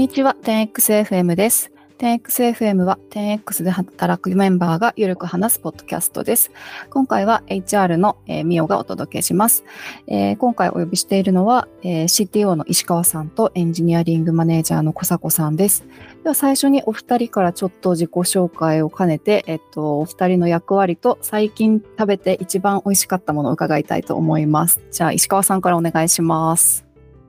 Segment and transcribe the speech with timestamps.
[0.00, 1.70] にちは、10XFM です。
[1.98, 6.52] 10XFM は 10X で働くメンバーがゆるく話すポッドキャストです。
[6.88, 9.62] 今回は HR の、えー、ミオがお届けします。
[10.06, 15.84] えー、今回お呼びしているのは、えー、CTO の石川さんとエンジニアリングマネージャーの小迫さんです。
[16.22, 24.80] では最初にお二人からちょっと自己紹介を兼ねて、えっと、お二人の役割と最近食べて一番美味しかったものを伺いたいと思います。
[24.90, 26.86] じゃあ石川さんからお願いします。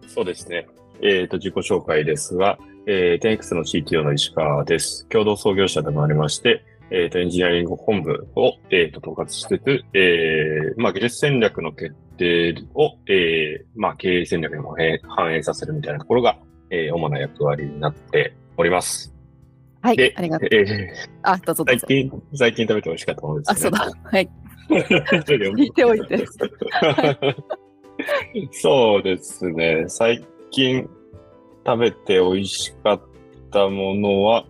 [0.08, 0.70] そうですね。
[1.04, 5.08] えっ、と、自己紹介ですが、えー、10X の CTO の石川です。
[5.10, 14.76] 共同創業者でもありまして、えっ、ー、と、エンジニアリング本部を、えっ、ー、と、統括しつつ、えー、まあ、技術戦略の決定を、えー、まあ、経営戦略にも
[15.08, 16.38] 反映させるみたいなところが、
[16.70, 19.14] えー、主な役割になっております。
[19.82, 20.50] はい、ありがとう。
[20.52, 20.88] えー、
[21.24, 21.86] あ、どうぞどうぞ。
[21.88, 23.54] 最近、最近食べて美味しかったものですね。
[23.54, 23.90] あ、そうだ。
[24.04, 24.30] はい。
[24.70, 26.26] 聞いておいて。
[28.52, 29.86] そうですね。
[29.88, 30.90] 最近、
[31.66, 33.02] 食べて美味しかっ
[33.52, 34.46] たものは、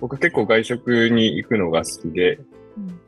[0.00, 2.36] 僕結構外食に行くのが好きで、
[2.76, 3.00] うん、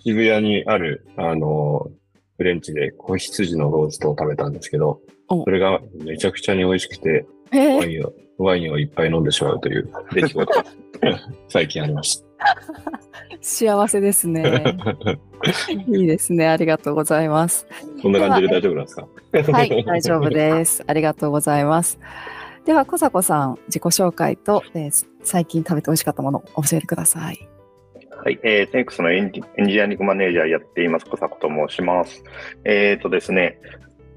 [0.00, 1.90] 渋谷にある、あの、
[2.36, 10.64] フレンチで子羊のローストを食べたんですけど、それがめちゃくちゃに美味しくて、ワインを、ワインをいっぱい飲んでしまうという 出来事が
[11.48, 12.26] 最近ありました。
[13.40, 14.76] 幸せですね。
[15.88, 16.48] いいですね。
[16.48, 17.66] ありがとうございます。
[18.02, 19.08] こんな感じで大丈夫なんですか？
[19.52, 20.82] はい、大丈夫です。
[20.86, 21.98] ありがとうございます。
[22.64, 27.48] では、小迫さん、自己紹介と、えー、最近食べて美味しかったものを教えてください。
[28.10, 32.24] はい、えー、10Xのエンジニアリングマネージャーやっています、小迫と申します。
[32.64, 33.60] えっ、ー、とですね、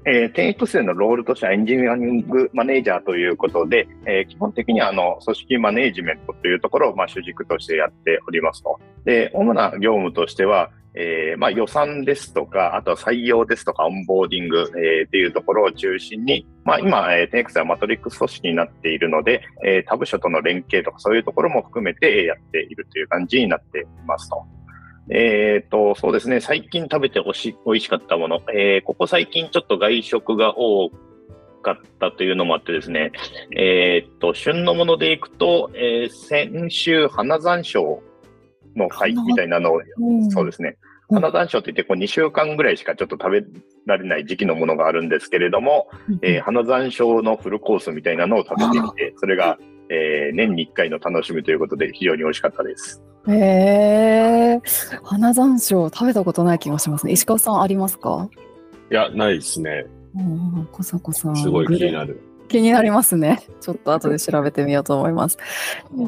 [0.06, 8.80] えー、10Xのロールとしてはエンジニアリングマネージャーということで、えー、基本的にあの組織マネージメントというところをまあ主軸としてやっておりますと。
[9.04, 24.44] で、主な業務としては、えー、まあ予算ですとか、あとは採用ですとか、オンボーディング、えー、っていうところを中心に、まあ今、えー、10X はマトリックス組織になっているので、えー、他部署との連携とかそういうところも含めてやっているという感じになっていますと。
[25.10, 30.90] えっ、ー、と、そうですね、最近食べておし美味しかったもの、えー、ここ最近ちょっと外食が多
[31.62, 33.10] かったというのもあってですね、
[33.56, 37.98] えっ、ー、と、旬のものでいくと、えー、先週花山椒
[38.76, 39.80] の会みたいなのを、
[40.30, 40.76] そうですね。
[41.08, 43.44] 花山椒って言ってこう2週間ぐらいしかちょっと食べ
[43.86, 45.88] られない時期のものがあるんですけれども、
[46.22, 53.02] えー、花山椒のフルコースみたいなのを食べてみて、それが、えー、年に1回の楽しみということで非常に美味しかったです。
[53.32, 57.12] へえー、花山椒食べたことない気がしますね。
[57.12, 58.28] 石川さんありますか？
[58.90, 59.86] いや、ないですね。
[60.16, 61.36] うん、こそこさん。
[61.36, 62.20] すごい気になる。
[62.50, 63.40] 気になりますね。
[63.60, 65.38] ちょっと後で調べてみようと思います。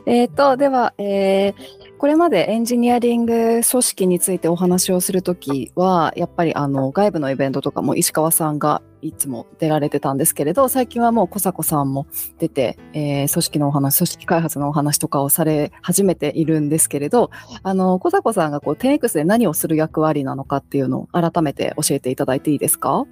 [0.07, 1.55] えっと、では、えー、
[1.99, 12.07] これまでエンジニアリング組織についてお話をするときは、やっぱりあの外部のイベントとかも石川さんがいつも出られてたんですけれど、最近はもう小迫さんも
[12.39, 17.31] 出て、えー、組織のお話、組織開発のお話とかをされ始めているんですけれど、
[17.63, 23.07] あの、小迫さんがこう 10X で何をする役割なのかっていうのを改めて教えていただいていいですか？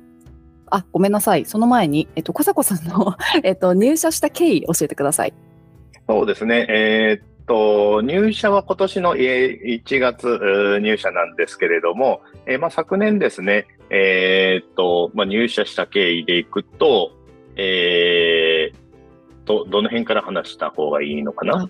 [0.71, 1.45] あ、ごめんなさい。
[1.45, 5.35] その前に、えっと、小迫さんの えっと、入社した経緯教えてください。
[6.09, 6.67] そうですね。
[6.69, 17.13] えー、っと、入社は今年の1月入社なんですけれども、えー、まあ、昨年ですね、えー、っと、まあ、入社した経緯でいくと、
[17.57, 18.81] えー、
[19.51, 21.69] と、どの辺から話した方がいいのかな？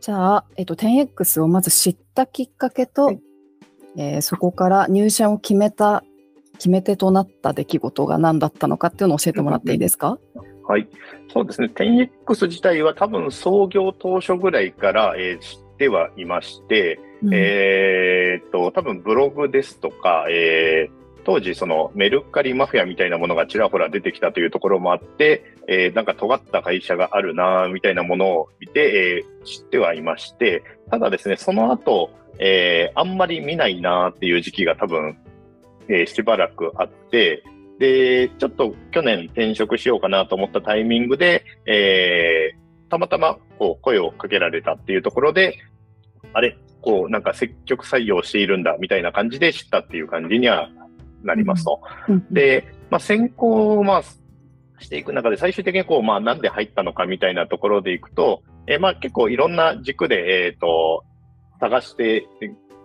[0.00, 3.20] じゃあ、えっと、10X をまず知ったきっかけと、はい、
[3.96, 6.02] えー、そこから入社を決めた
[6.56, 10.18] 決め手となった出来事が何だったのかっていうのを教えてもらっていいですか、
[10.68, 10.88] はい。
[11.32, 11.70] そうですね。
[11.74, 35.18] 10X 自体は多分創業当初ぐらいから、えー、知ってはいまして、うん、えっと、多分ブログですとか、えー、当時そのメルカリマフィアみたいなものがちらほら出てきたというところもあって、えー、なんか尖った会社があるなみたいなものを見て、えー、知ってはいまして、ただですね、その後、えー、あんまり見ないなっていう時期が多分
[35.88, 37.42] えー、しばらくあって、
[37.78, 45.58] で、ちょっと去年転職しようかなと思ったタイミングで、えー、たまたまこう声をかけられたっていうところで、
[46.32, 50.70] あれ、こうなんか積極採用しているんだみたいな感じで知ったっていう感じには
[51.22, 51.80] なりますと。
[52.30, 54.02] で、まあ、先行、まあ、
[54.78, 61.04] していく中で最終的にこう、まあ、なんで入ったのかみたいなところでいくと、えー、まあ、結構いろんな軸で、えっ、ー、と、
[61.60, 62.26] 探して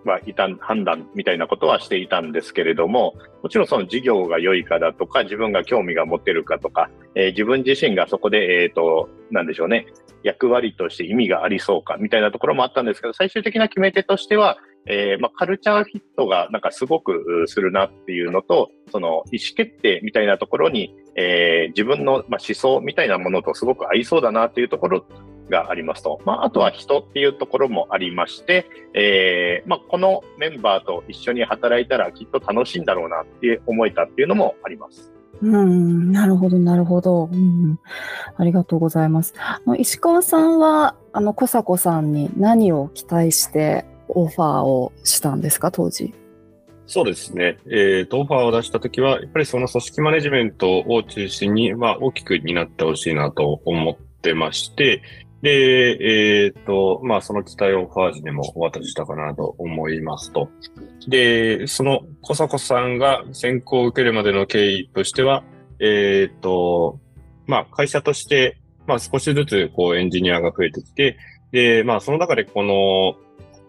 [0.06, 9.88] はいた判断みたいなことはしていたんですけれども、もちろんその事業が良いかだとか、自分が興味が持てるかとか、えー、自分自身がそこで、えっ、ー、と、なんでしょうね、
[10.24, 14.58] 役割として意味がありそうかみたいなところもあったんですけど、最終的な決め手としては、
[14.88, 25.06] えー、まあ、カルチャーフィットがなんかすごくするなっていうのと、その意思決定みたいなところに、えー、自分の、まあ、思想みたいなものとすごく合いそうだなっていうところ
[25.52, 26.20] がありますと。
[26.26, 28.66] まあ、あとは人っていうところもありまして、
[28.96, 35.12] えー、まあ、このメンバーと一緒に働いたらきっと楽しいんだろうなって思えたっていうのもあります。
[35.44, 37.80] うん、なるほど、なるほど、うん。
[38.38, 39.34] ありがとうございます。
[39.78, 46.14] 石川さんは、あの、小佐子さんに何を期待してオファーをしたんですか、当時？
[46.86, 47.58] そうですね。
[47.68, 55.02] えっ、ー、と、オファーを出したときは、やっぱりその組織マネジメントを中心に、まあ、大きく担ってほしいなと思ってまして、
[55.42, 60.50] で、えっ、と、まあ、その期待をファージでもお渡ししたかなと思いますと。
[61.08, 65.44] で、その小迫さんが選考を受けるまでの経緯としては、
[65.80, 67.00] えっ、と、
[67.48, 71.18] まあ、会社として、まあ、少しずつ、こう、エンジニアが増えてきて、
[71.52, 73.16] で、まあ、その中でこの、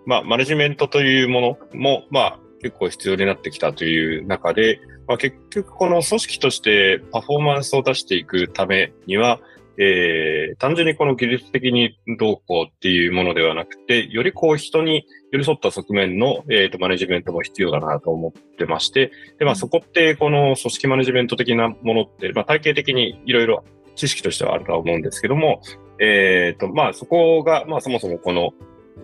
[0.04, 9.40] まあ、マネジメントというものも、まあ、結構必要になってきたという中で、まあ、結局この組織としてパフォーマンスを出していくためには、
[9.78, 23.64] えー、単純にこの技術的にどうこうっていうものではなくて、よりこう人に寄り添った側面の、えーと、マネジメントも必要だなと思ってまして、で、まあそこってこの組織マネジメント的なものって、まあ体系的にいろいろ
[23.94, 25.62] 知識としてはあるとは思うんですけども、
[25.98, 28.52] えっ、ー、と、まあそこが、まあそもそもこの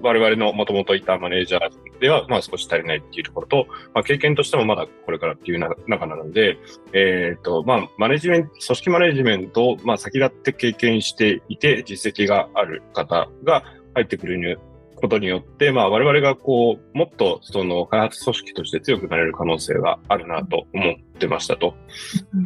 [0.03, 6.59] 我々のもともといたマネージャーでは、まあ少し足りないっていうところと、まあ経験としてもまだこれからっていう中なので、
[6.93, 13.65] えっ、ー、と、まあマネジメント、組織マネジメントを、まあ先立って経験していて、実績がある方が
[13.95, 14.61] 入ってくる
[14.97, 21.75] ことによって、まあ我々がこう、もっとその開発組織として強くなれる可能性があるなと思ってましたと。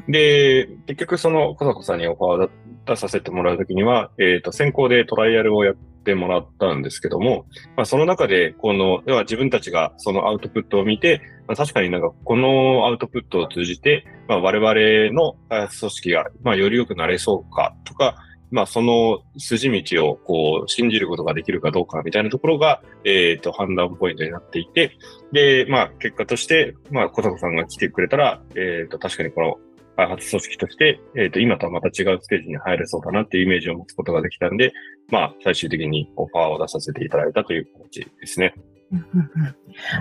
[0.09, 2.51] で、結局その小坂さんにオファー
[2.87, 7.47] 出させてもらうときには、えっ、ー、と、先行でトライアルをやってもらったんですけども、
[7.77, 18.17] まあ、その中で、この、では自分たちがそのアウトプットを見て、まあ、確かになんかこのアウトプットを通じて、まあ、我々の組織が、まあ、より良くなれそうかとか、
[18.53, 24.99] まあ、その筋道をこう信じることができるかどうかみたいなところが、えっ、と、判断ポイントになっていて、
[25.33, 29.59] で、まあ、結果として、まあ、小坂さんが来てくれたら、えっ、と、確かにこの
[29.97, 34.73] 開発組織として、えっ、ー、と、今とはまた違うステージに入れそうだなっていうイメージを持つことができたんで、
[35.11, 38.55] まあ、最終的にオファーを出させていただいたという形ですね。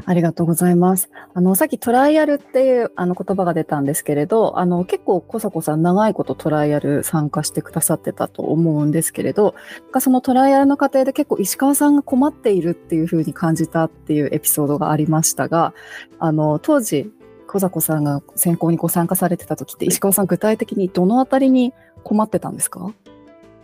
[0.06, 1.10] ありがとうございます。
[1.34, 9.56] あの、さっきトライアルっていうあの言葉が出たんですけれど、あの、結構小坂さん長いことトライアル参加してくださってたと思うんですけれど、
[10.00, 15.74] そのトライアルの過程で結構石川さんが困っているっていうふうに感じたっていうエピソードがありましたが、
[16.20, 17.12] あの、当時、
[17.52, 22.94] 小坂さんが選考にご参加されてた時って石川さん具体的にどのあたりに困ってたんですか？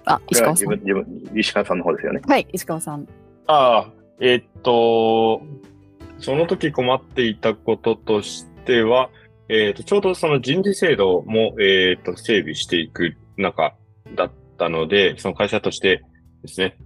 [0.06, 0.70] あ、石川さん。
[0.70, 2.22] 自分、自分、石川さんの方ですよね。
[2.28, 3.08] はい、石川さん。
[3.48, 5.42] ああ、えー、っと、
[6.20, 9.10] その時困っていたこととしては、
[9.48, 13.74] えー、っと、ちょうどその人事制度も、えー、っと、整備していく中
[14.16, 16.04] だったので、その会社として
[16.42, 16.78] ですね。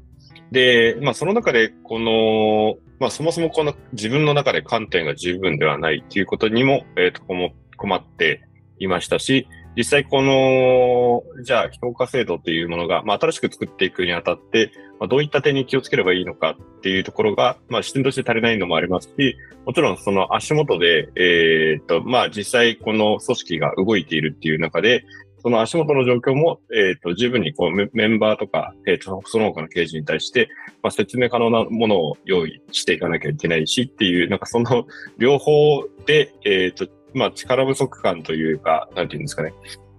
[0.52, 25.06] で、まあ、その中で、この、まあ、そもそもこの自分の中で観点が十分ではないっていうことにも、えっ、と、困っていましたし、実際この、じゃあ評価制度というものが、まあ、新しく作っていくにあたって、まあ、どういった点に気をつければいいのかっていうところが、まあ、視点として足りないのもありますし、もちろんその足元で、えー、っと、まあ、実際この組織が動いているっていう中で、
[25.42, 30.50] その足元の状況も、えっ、と、十分にこうメンバーとか、えっ、と、その他の刑事に対して、
[30.84, 34.86] まあ、説明可能なものを用意していかなきゃいけないしっていう、なんかその
[35.18, 39.54] 両方で、えっ、と、まあ、力不足感というか、なんていうんですかね。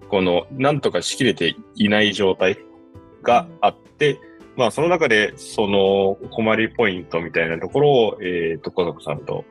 [0.08, 2.58] この、なんとかしきれていない状態
[3.22, 4.18] があって、
[4.56, 9.44] まあ、その中で、その、困りポイントみたいなところを、えっ、と、小坂さんと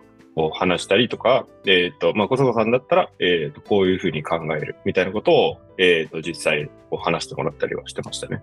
[0.49, 8.41] 話したりとか、えっ、ー、と、まあ、小坂さんだったら、えっ、ー、と、こういうふうに考えるみたいなことを、えっ、と、実際、話してもらったりはしてましたね。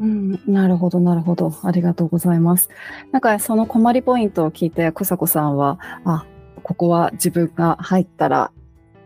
[0.00, 1.52] うん、なるほど、なるほど。
[1.62, 2.68] ありがとうございます。
[3.12, 6.26] なんか、その困りポイントを聞いて、小坂さんは、あ、
[6.62, 8.50] ここは自分が入ったら、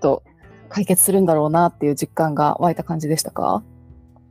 [0.00, 0.22] と、
[0.68, 3.62] 解決するんだろうなっていう実感が湧いた感じでしたか？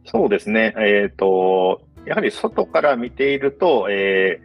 [0.05, 0.73] そうですね。
[0.77, 4.41] えっ、ー、と、やはり外から見ていると、え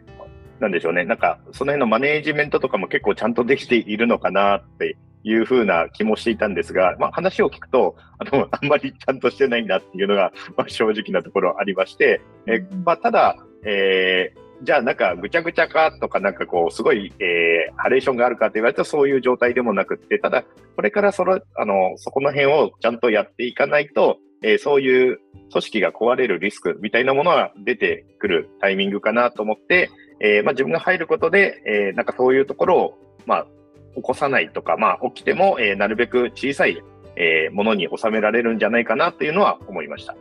[0.61, 1.03] なんでしょうね。
[1.03, 20.43] なんか、その辺のマネージメントとかも結構ちゃんとできているのかなっていうふうな気もしていたんですが、まあ話を聞くと、あの、あんまりちゃんとしてないんだっていうのが、 まあ正直なところありまして、えまあただ、えー、じゃあなんかぐちゃぐちゃかとかなんかこうすごい、えー、ハレーションがあるかって言われたらそういう状態でもなくって、ただ
[20.75, 25.19] これからその、あの、そこの辺をちゃんとやっていかないと、えー、そういう
[25.51, 29.89] 組織が壊れるリスクみたいなものは出てくるタイミングかなと思って、
[30.23, 33.47] えー、まあ、自分が入ることで、えー、なんかそういうところを、まあ、
[33.95, 36.81] 起こさないとか、まあ、起きても、えー、なるべく小さい、
[37.15, 40.15] えー、ものに収められるんじゃないかなというのは思いました。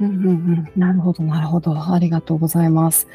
[0.00, 1.72] うんうんうん、なるほど、なるほど。
[1.72, 3.06] ありがとうございます。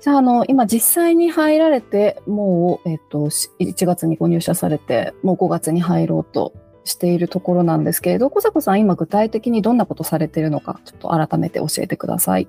[0.00, 6.52] じゃあ、あの、今実際に入られて、もう、えっと、1月にご入社されて、もう5月に入ろうと
[6.84, 12.46] しているところなんですけれど、小坂さん、今具体的にどんなことされているのか、ちょっと改めて教えてください。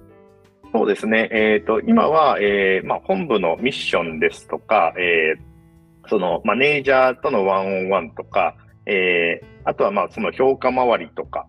[0.71, 1.29] そうですね。
[1.31, 11.47] えっ、ー、と、今は、えー、まあ、本部のミッションですとか、えー、その、マネージャーとのワンオンワンとか、えー、あとは、まあ、その評価回りとか、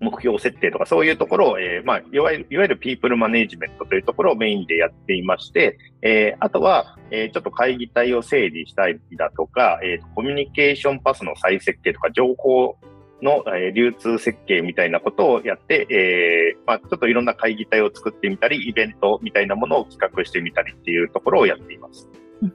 [0.00, 12.76] 目標設定とかそういうところを、えー、まあ、いわゆる、いわゆるピープルマネージメントというところをメインでやっていまして、えー、あとは、えー、ちょっと会議体を整理したりだとか、えー、コミュニケーションパスの再設計とか、情報
[13.22, 22.08] の、えー、流通設計みたいなことをやって、えー、まあ、ちょっといろんな会議体を作ってみたり、イベントみたいなものを企画してみたりっていうところをやっています。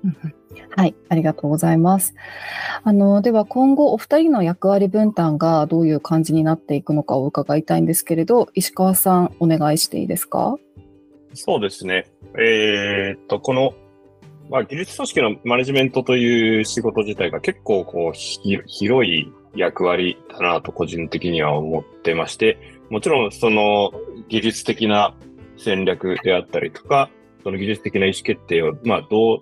[0.75, 2.13] はい、ありがとうございます。
[2.83, 10.57] あの、では今後お二人の役割分担がどういう感じになっていくのかを伺いたいんですけれど、石川さんお願いしていいですか？
[11.33, 12.07] そうですね。
[12.37, 13.73] えー、っと、この、
[14.49, 18.17] まあ、技術組織のマネジメントという仕事自体が結構こう、
[18.65, 22.57] 広い役割だなと個人的には思ってまして、
[22.89, 23.91] もちろんその
[24.29, 25.13] 技術的な
[25.57, 27.09] 戦略であったりとか、
[27.43, 29.39] その技術的な意思決定を、まあ、どう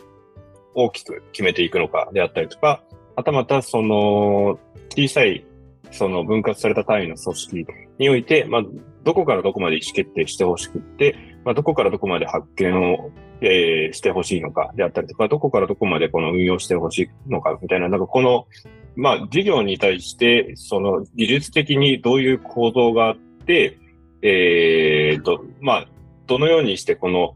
[0.74, 2.84] 大きく決めていくのかであったりとか、
[3.16, 5.46] はたまたその小さい
[5.92, 7.66] その分割された単位の組織
[8.00, 8.62] において、まあ、
[9.04, 18.48] どこからどこまで意思決定してほしくって、まあ、どこからどこまで発見を、えー、してほしいのかであったりとか、どこからどこまでこの運用してほしいのかみたいな、なんかこの、
[18.96, 23.78] まあ、事業に対して、その技術的にどういう構造があって、
[24.22, 25.88] えー、と、まあ、
[26.28, 27.36] どのようにしてこの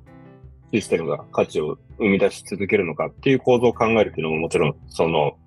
[0.73, 5.37] システムが価値を生み出し続けるのかっていう構造を考えるっていうのももちろん、その、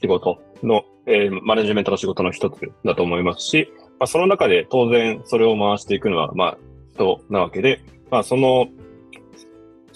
[0.00, 6.58] 仕事の、えー、マネジメントの仕事の一つだと思いますし、まあ、その中で当然それを回していくのは、まあ、
[6.94, 8.68] 人なわけで、まあ、その、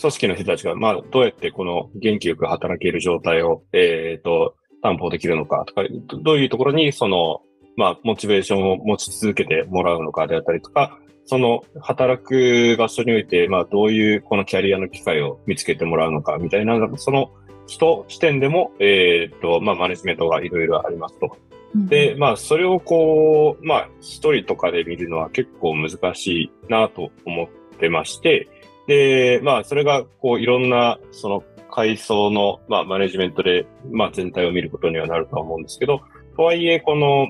[0.00, 5.82] 組織の人たちが、まあ、どうやってこの元気よく働ける状態を、えっ、ー、と、担保できるのかとか、
[6.23, 7.42] どういうところに、その、
[7.76, 17.30] まあ、モチベーションを持ち続けてもらうのかであったりとか、その働く場所において、まあ、どういうこのキャリアの機会を見つけてもらうのかみたいな、その
[17.66, 21.37] 人視点でも、えっ、と、まあ、マネジメントがいろいろありますと。
[21.75, 28.49] で、まあ、それをこう、まあ、一人とかで見るのは結構難しいなと思ってまして、
[28.87, 36.01] で、まあ、それが、こう、いろんな、その、階層の、まあ、マネジメントで、まあ、全体を見ることにはなるとは思うんですけど、
[36.37, 37.29] とはいえ、この、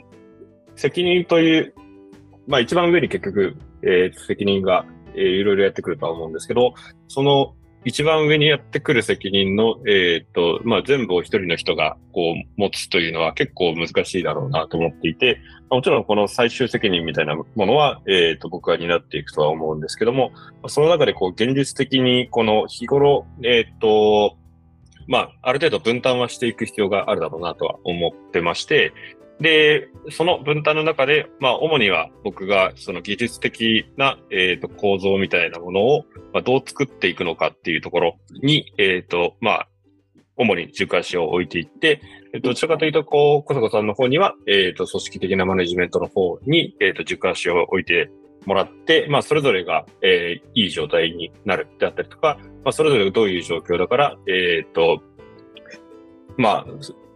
[0.76, 1.74] 責任という、
[2.46, 6.74] まあ、一番上に結局、えー、責任が、えー、いろいろやってくるとは思うんですけど、
[7.08, 7.54] その
[7.84, 20.32] 一番上にやってくる責任の、えっ、と、まあ、全部を一人の人がこう持つというのは結構難しいだろうなと思っていて、もちろんこの最終責任みたいなものは、えっ、と、僕は担っていくとは思うんですけども、
[20.66, 24.36] その中でこう現実的にこの日頃、えっ、と、
[25.06, 28.92] まあ、ある程度分担はしていく必要があるだろうなとは思ってまして、
[29.40, 39.68] で、その分担の中で、まあ、主には僕がその技術的な、えっ、ー、と、構造みたいなものを、まあ、どう作っていくのかっていうところに、えっ、ー、と、まあ、
[40.36, 42.00] 主に軸足を置いていって、
[42.32, 48.10] えっ、ー、と、どちらかというと、こう、小坂さんの方には、えっ、と、組織的なマネジメントの方に、えっ、と、軸足を置いて
[48.44, 55.02] もらって、まあ、それぞれが、えいい状態になるであったりとか、まあ、それぞれどういう状況だから、えっ、と、
[56.36, 56.66] まあ、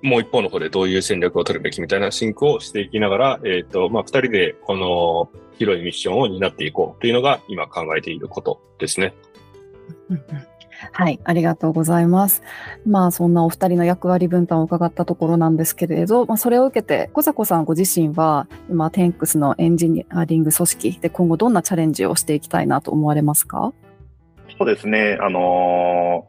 [0.03, 9.15] もう一方の方でどういう戦略を取るべきみたいなシンクをしていきながら、えっ、ー、と、まあ、二人でこの広いミッションを担っていこうというのが今考えていることですね。
[10.91, 12.43] はい、ありがとうございます。
[12.85, 23.73] まあ、そんなお二人の役割分担を伺ったところなんですけれど、まあ、それを受けて、小迫さんご自身は、今、テンクスのエンジニアリング組織で今後どんなチャレンジをしていきたいなと思われますか？
[24.59, 25.19] そうですね。
[25.21, 25.43] あのー、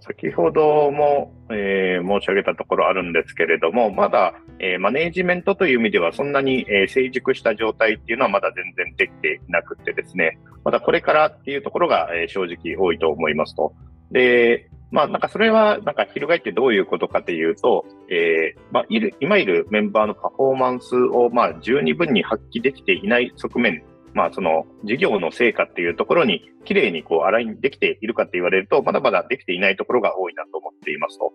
[0.01, 13.73] 先ほども、えー、申し上げたところあるんですけれども、まだ、えー、マネージメントという意味ではそんなに、え成熟した状態っていうのはまだ全然できていなくてですね、まだこれからっていうところが、え正直多いと思いますと。
[14.11, 31.33] で、まあなんかそれはなんか翻ってどういうことかというと、えー、まあいる、今いるメンバーのパフォーマンスをまあ十二分に発揮できていない側面まあその事業の成果っていうところに綺麗にこうアラインできているかって言われると、まだまだできていないところが多いなと思っていますと。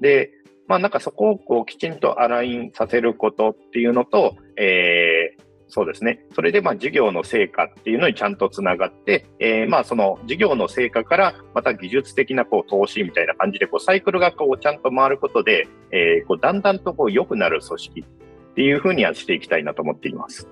[0.00, 0.30] で、
[0.66, 6.20] まあなんかそこをこうきちんとアラインさせることっていうのと、えー、そうですね。
[6.34, 20.48] それで、まあ、事業の成果っていうのにちゃんとつながって、えー、まあ、その事業の成果から、また技術的な、こう、投資みたいな感じで、こう、サイクルが、こう、ちゃんと回ることで、えー、こう、だんだんと、こう、良くなる組織っていうふうにはしていきたいなと思っています。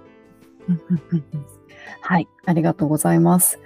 [2.00, 3.60] はい、ありがとうございます。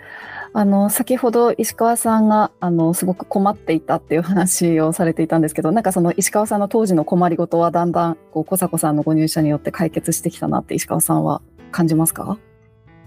[0.55, 12.38] あの、先ほど石川さんが、あの、すごく困っていたっていう話をされていたんですけど、なんかその石川さんの当時の困りごとはだんだん、こう、小迫さんのご入社によって解決してきたなって石川さんは感じますか？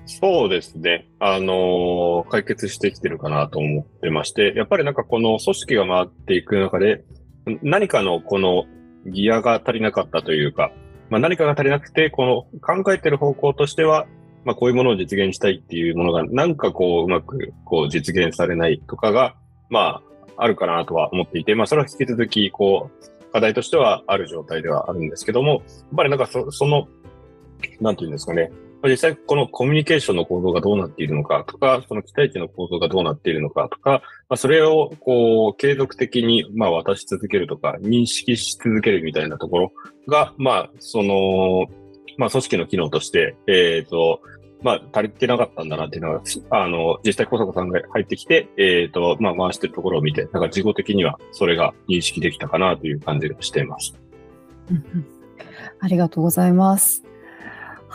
[0.07, 1.07] そうですね。
[1.19, 7.03] あのー、解決してきてるかなと思ってまして、やっぱりなんかこの組織が回っていく中で、
[7.62, 8.65] 何かのこの
[9.05, 10.72] ギアが足りなかったというか、
[11.12, 14.07] まあ、何かが足りなくて、この考えてる方向としては、
[14.45, 19.35] まあ、こういうものを実現したいっていうものが、なんかこう、うまく、こう、実現されないとかが、
[19.69, 20.01] ま
[20.37, 25.61] あ、あるかなとは思っていて、まあ、それは引き続き、こう、課題としてはある状態ではあるんですけども、やっ
[25.97, 26.87] ぱりなんかそ、その、
[27.81, 28.51] なんていうんですかね、
[28.87, 39.73] 実際このコミュニケーションの構造がどうなっているのかとか、その期待値の構造がどうなっているのかとか、まあ、それをこう継続的にまあ渡し続けるとか、認識し続けるみたいなところ
[40.07, 41.65] が、まあ、その、
[42.17, 44.21] まあ組織の機能として、えっ、ー、と、
[44.62, 53.93] まあ、足りてなかったんだなっていうのは、あの、実際小坂さんが入ってきて、えっ、ー、と、まあ、回してるところを見て、なんか事後的にはそれが認識できたかなという感じがしています。
[55.79, 57.03] ありがとうございます。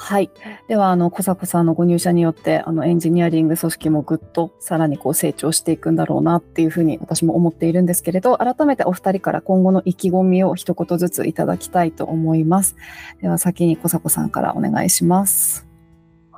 [0.02, 0.30] はい。
[0.66, 12.76] では、あの、小迫さんのご入社によって、あの、エンジニアリング組織もぐっとさらにこう成長していくんだろうなっていうふうに私も思っているんですけれど、改めてお二人から今後の意気込みを一言ずついただきたいと思います。
[13.20, 15.69] では、先に小迫さんからお願いします。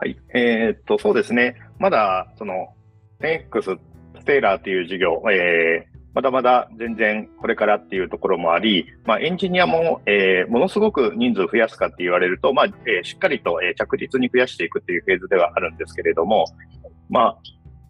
[0.02, 0.16] はい。
[0.34, 1.54] えー、っと、そうですね。
[1.78, 2.74] まだ、その、
[3.20, 3.78] 10X
[4.18, 16.46] ステーラーという事業、えー、まだまだ全然これからっていうところもあり、まあ、エンジニアも、えー、ものすごく人数増やすかって言われると、まあ、えー、しっかりと、え、着実に増やしていくっていうフェーズではあるんですけれども、
[17.08, 17.38] まあ、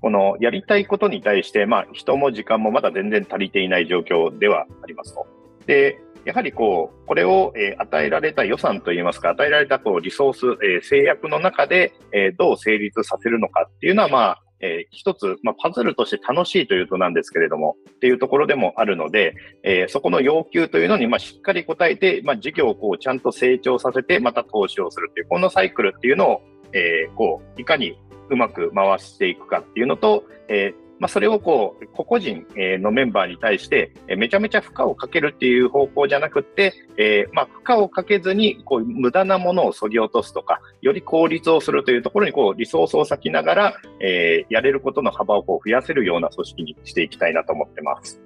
[0.02, 5.26] このやりたいことに対して、まあ、人も時間もまだ全然足りていない状況ではありますと。
[5.66, 27.98] で、やはりこう、これを、え、与えられた予算といいますか、与えられたこうリソース、え、制約の中で、え、どう成立させるのかっていうのは、まあ、えー、一つ、まあ、パズルとして楽しいというとなんですけれども、っていうところでもあるので、えー、そこの要求というのに、まあ、しっかり応えて、まあ、事業をこう、ちゃんと成長させて、また投資をするっていう、このサイクルっていうのを、えー、こう、いかに
[28.30, 32.46] うまく回していくかっていうのと、え、まあ、それをこう、個々人
[32.80, 48.20] のメンバーに対して、めちゃめちゃ負荷をかけるっていう方向じゃなくて、えー、まあ、負荷をかけずに、こう、無駄なものを削ぎ落とすとか、より効率をするというところに、こう、リソースを割きながら、えー、やれることの幅をこう増やせるような組織にしていきたいなと思ってます。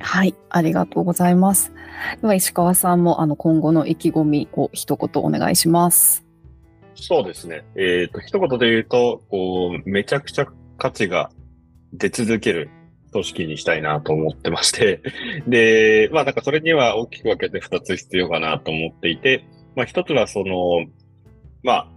[0.00, 1.72] はい、ありがとうございます。
[2.20, 6.26] では、石川さんも、あの、今後の意気込みを一言お願いします。
[6.96, 7.62] そうですね。
[7.76, 11.30] えっ、ー、と、一言で言うと、こう、めちゃくちゃ価値が
[11.92, 12.70] 出続ける
[13.12, 15.02] 組織にしたいなと思ってまして、
[15.46, 19.44] で、まあなんかそれには大きく分けて二つ必要かなと思っていて、
[19.76, 20.86] まあ一つはその、
[21.62, 21.88] まあ、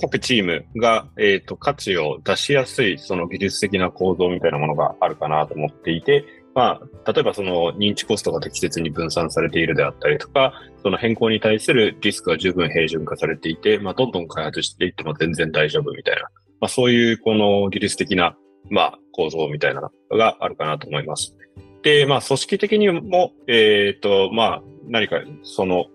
[0.00, 16.22] 各チームが、えっ、ー、と、価値を出しやすい、その技術的な構造みたいなものがあるかなと思っていて、まあ、例えばその認知コストが適切に分散されているであったりとか、その変更に対するリスクが十分平準化されていて、まあ、どんどん開発していっても全然大丈夫みたいな、
[16.60, 18.36] まあ、そういうこの技術的な
[18.70, 21.36] まあ、構造みたいなのがあるかなと思います。
[21.82, 25.86] で、まあ、組織的にも、えっ、ー、と、まあ、何か、その、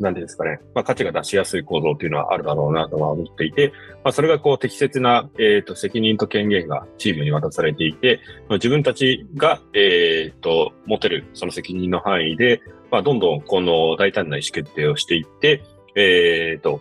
[0.00, 15.62] なんていうんですかね、まあ、価値が出しやすい構造っていうのはあるだろうなとは思っていて、まあ、それがこう適切な、えっ、ー、と、責任と権限がチームに渡されていて、まあ、自分たちが、えっ、ー、と、持てるその責任の範囲で、まあ、どんどんこの大胆な意思決定をしていって、
[15.94, 16.80] えっ、ー、と、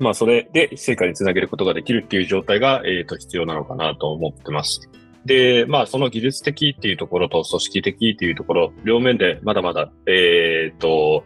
[0.00, 4.88] まあ、それで成果につなげることができるっていう状態が、えっ、と、必要なのかなと思ってます。
[5.24, 11.24] で、まあ、その技術的っていうところと組織的っていうところ、両面でまだまだ、えっ、ー、と、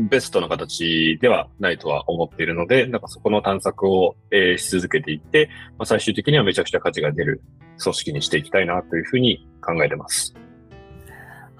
[0.00, 7.42] ベストな形ではないとは思っているので、なんかそこの探索を、えー、し続けていって、まあ、最終的にはめちゃくちゃ価値が出る
[7.82, 10.34] 組織にしていきたいなというふうに考えてます。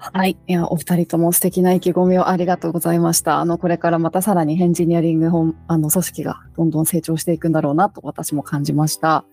[0.01, 0.37] はい。
[0.47, 3.39] いや、お二人とも素敵な意気込みをありがとうございました。
[3.39, 9.25] あの、これからまたさらにエンジニアリング本、あの、組織がどんどん成長していくんだろうなと私も感じました。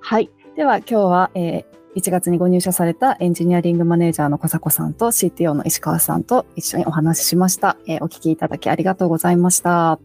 [0.00, 0.30] はい。
[0.54, 7.78] では、今日は、えー、1月にご入社されたエンジニアリングマネージャーの小迫さんと CTO の石川さんと一緒にお話ししました。
[7.86, 9.92] えー、お聞きいただきありがとうございました。
[9.92, 9.98] あ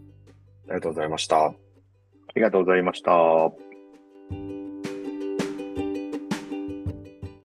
[0.68, 1.48] りがとうございました。
[1.48, 1.54] あ
[2.34, 3.71] りがとうございました。